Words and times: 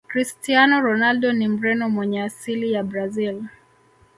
cristiano 0.07 0.81
ronaldo 0.81 1.33
ni 1.33 1.47
mreno 1.47 1.89
mwenye 1.89 2.21
asili 2.23 2.71
ya 2.73 2.83
brazil 2.83 3.43